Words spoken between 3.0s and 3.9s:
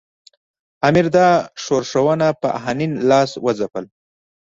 لاس وځپل.